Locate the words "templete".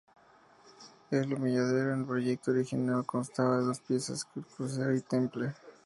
5.01-5.53